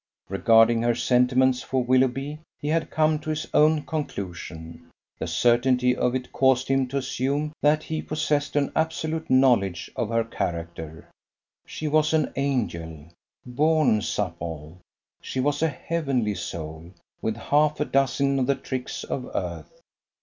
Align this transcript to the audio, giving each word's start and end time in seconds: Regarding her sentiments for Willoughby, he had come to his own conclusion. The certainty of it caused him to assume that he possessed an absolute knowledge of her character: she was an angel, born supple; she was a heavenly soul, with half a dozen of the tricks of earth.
Regarding 0.29 0.81
her 0.81 0.95
sentiments 0.95 1.61
for 1.61 1.83
Willoughby, 1.83 2.39
he 2.59 2.69
had 2.69 2.89
come 2.89 3.19
to 3.19 3.29
his 3.29 3.45
own 3.53 3.83
conclusion. 3.83 4.89
The 5.19 5.27
certainty 5.27 5.95
of 5.95 6.15
it 6.15 6.31
caused 6.31 6.69
him 6.69 6.87
to 6.87 6.97
assume 6.97 7.53
that 7.61 7.83
he 7.83 8.01
possessed 8.01 8.55
an 8.55 8.71
absolute 8.75 9.29
knowledge 9.29 9.91
of 9.95 10.09
her 10.09 10.23
character: 10.23 11.07
she 11.67 11.87
was 11.87 12.13
an 12.13 12.33
angel, 12.35 13.09
born 13.45 14.01
supple; 14.01 14.79
she 15.21 15.39
was 15.39 15.61
a 15.61 15.67
heavenly 15.67 16.33
soul, 16.33 16.89
with 17.21 17.35
half 17.37 17.79
a 17.79 17.85
dozen 17.85 18.39
of 18.39 18.47
the 18.47 18.55
tricks 18.55 19.03
of 19.03 19.29
earth. 19.35 19.69